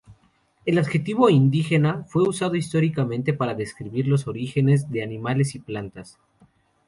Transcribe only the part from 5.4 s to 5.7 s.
y